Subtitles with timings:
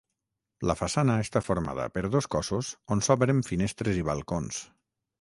[0.69, 4.69] La façana està formada per dos cossos on s'obren finestres i balcons.